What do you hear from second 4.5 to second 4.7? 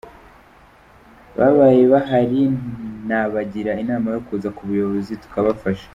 ku